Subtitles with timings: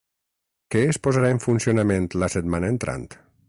[0.75, 3.09] Què es posarà en funcionament la setmana entrant?